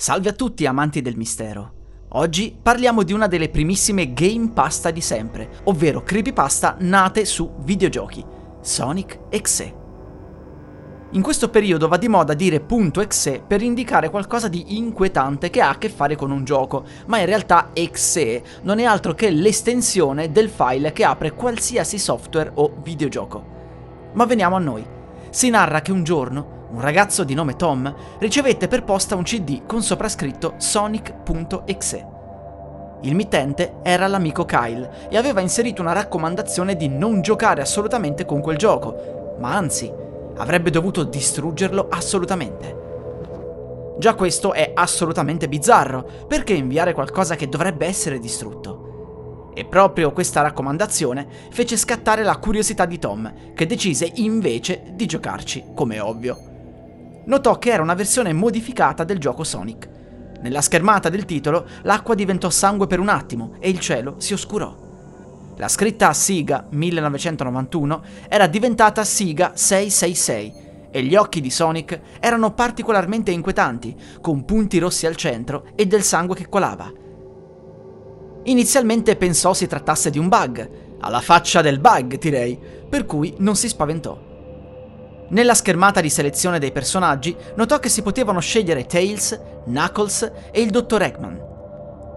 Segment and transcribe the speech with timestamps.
[0.00, 1.72] Salve a tutti amanti del mistero.
[2.12, 8.24] Oggi parliamo di una delle primissime game pasta di sempre, ovvero creepypasta nate su videogiochi,
[8.62, 9.74] Sonic Exe.
[11.10, 15.68] In questo periodo va di moda dire .exe per indicare qualcosa di inquietante che ha
[15.68, 20.32] a che fare con un gioco, ma in realtà exe non è altro che l'estensione
[20.32, 23.44] del file che apre qualsiasi software o videogioco.
[24.14, 24.82] Ma veniamo a noi.
[25.28, 29.66] Si narra che un giorno un ragazzo di nome Tom ricevette per posta un CD
[29.66, 32.06] con soprascritto Sonic.exe.
[33.02, 38.40] Il mittente era l'amico Kyle e aveva inserito una raccomandazione di non giocare assolutamente con
[38.40, 39.90] quel gioco, ma anzi,
[40.36, 42.78] avrebbe dovuto distruggerlo assolutamente.
[43.98, 49.50] Già questo è assolutamente bizzarro, perché inviare qualcosa che dovrebbe essere distrutto?
[49.54, 55.72] E proprio questa raccomandazione fece scattare la curiosità di Tom, che decise invece di giocarci,
[55.74, 56.49] come ovvio
[57.30, 59.88] notò che era una versione modificata del gioco Sonic.
[60.40, 65.54] Nella schermata del titolo l'acqua diventò sangue per un attimo e il cielo si oscurò.
[65.56, 73.30] La scritta Siga 1991 era diventata Siga 666 e gli occhi di Sonic erano particolarmente
[73.30, 76.92] inquietanti, con punti rossi al centro e del sangue che colava.
[78.42, 82.58] Inizialmente pensò si trattasse di un bug, alla faccia del bug direi,
[82.88, 84.29] per cui non si spaventò.
[85.30, 90.70] Nella schermata di selezione dei personaggi notò che si potevano scegliere Tails, Knuckles e il
[90.70, 91.48] Dottor Eggman.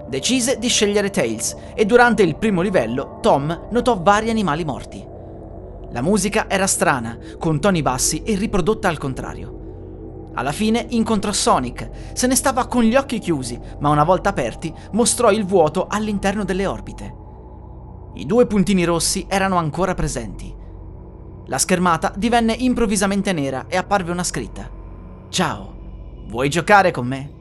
[0.10, 5.06] Decise di scegliere Tails e durante il primo livello Tom notò vari animali morti.
[5.92, 10.32] La musica era strana, con toni bassi e riprodotta al contrario.
[10.34, 14.74] Alla fine incontrò Sonic, se ne stava con gli occhi chiusi, ma una volta aperti
[14.94, 17.16] mostrò il vuoto all'interno delle orbite.
[18.16, 20.62] I due puntini rossi erano ancora presenti
[21.48, 24.70] la schermata divenne improvvisamente nera e apparve una scritta.
[25.30, 27.32] Ciao, vuoi giocare con me?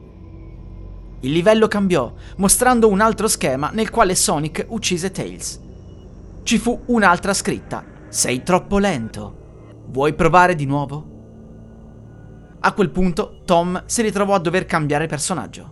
[1.21, 5.61] Il livello cambiò, mostrando un altro schema nel quale Sonic uccise Tails.
[6.43, 7.83] Ci fu un'altra scritta.
[8.09, 9.85] Sei troppo lento.
[9.87, 11.11] Vuoi provare di nuovo?
[12.59, 15.71] A quel punto Tom si ritrovò a dover cambiare personaggio.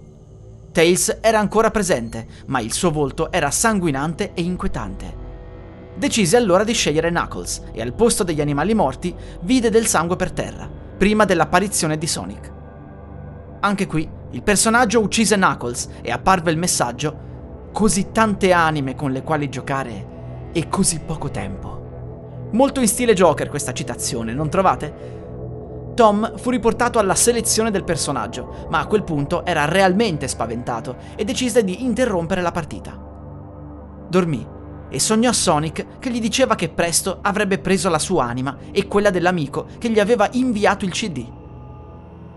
[0.72, 5.21] Tails era ancora presente, ma il suo volto era sanguinante e inquietante.
[6.02, 10.32] Decise allora di scegliere Knuckles e al posto degli animali morti vide del sangue per
[10.32, 10.68] terra,
[10.98, 12.52] prima dell'apparizione di Sonic.
[13.60, 19.22] Anche qui il personaggio uccise Knuckles e apparve il messaggio così tante anime con le
[19.22, 22.50] quali giocare e così poco tempo.
[22.54, 24.94] Molto in stile Joker questa citazione, non trovate?
[25.94, 31.24] Tom fu riportato alla selezione del personaggio, ma a quel punto era realmente spaventato e
[31.26, 33.00] decise di interrompere la partita.
[34.10, 34.60] Dormì
[34.92, 39.10] e sognò Sonic che gli diceva che presto avrebbe preso la sua anima e quella
[39.10, 41.26] dell'amico che gli aveva inviato il CD.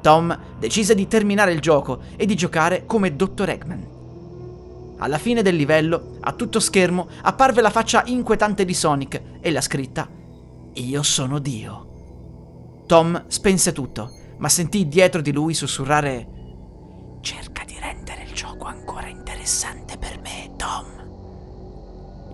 [0.00, 3.48] Tom decise di terminare il gioco e di giocare come Dr.
[3.48, 3.92] Eggman.
[4.98, 9.60] Alla fine del livello, a tutto schermo, apparve la faccia inquietante di Sonic e la
[9.60, 10.08] scritta
[10.74, 12.82] Io sono Dio.
[12.86, 16.28] Tom spense tutto, ma sentì dietro di lui sussurrare
[17.20, 19.83] Cerca di rendere il gioco ancora interessante.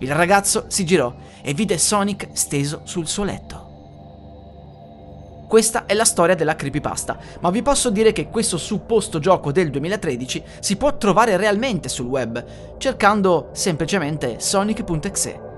[0.01, 1.13] Il ragazzo si girò
[1.43, 3.69] e vide Sonic steso sul suo letto.
[5.47, 9.69] Questa è la storia della creepypasta, ma vi posso dire che questo supposto gioco del
[9.69, 12.43] 2013 si può trovare realmente sul web,
[12.79, 15.49] cercando semplicemente Sonic.exe.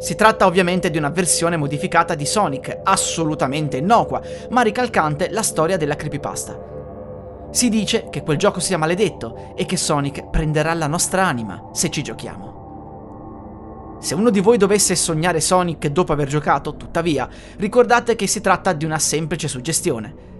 [0.00, 5.78] Si tratta ovviamente di una versione modificata di Sonic, assolutamente innocua, ma ricalcante la storia
[5.78, 7.48] della creepypasta.
[7.52, 11.88] Si dice che quel gioco sia maledetto e che Sonic prenderà la nostra anima se
[11.88, 12.45] ci giochiamo.
[13.98, 18.72] Se uno di voi dovesse sognare Sonic dopo aver giocato, tuttavia, ricordate che si tratta
[18.72, 20.34] di una semplice suggestione.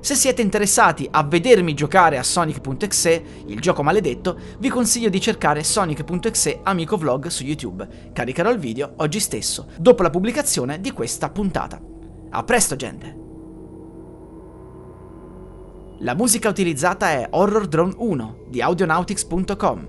[0.00, 5.62] Se siete interessati a vedermi giocare a Sonic.exe, il gioco maledetto, vi consiglio di cercare
[5.62, 8.10] Sonic.exe amico vlog su YouTube.
[8.12, 11.80] Caricherò il video oggi stesso, dopo la pubblicazione di questa puntata.
[12.30, 13.16] A presto gente!
[15.98, 19.88] La musica utilizzata è Horror Drone 1 di audionautics.com